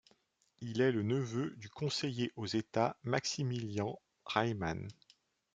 [0.61, 4.87] Il est le neveu du conseiller aux États Maximilian Reimann.